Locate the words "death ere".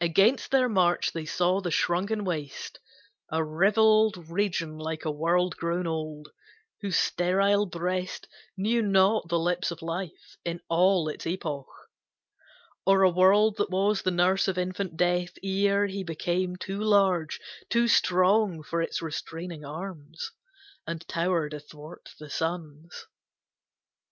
14.96-15.86